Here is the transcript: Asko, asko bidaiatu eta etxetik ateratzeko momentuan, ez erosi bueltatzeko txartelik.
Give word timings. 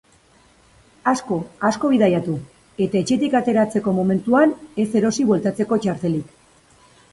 Asko, 1.11 1.35
asko 1.69 1.91
bidaiatu 1.91 2.33
eta 2.87 2.99
etxetik 3.03 3.37
ateratzeko 3.41 3.95
momentuan, 3.99 4.57
ez 4.87 4.89
erosi 5.03 5.29
bueltatzeko 5.31 5.83
txartelik. 5.87 6.37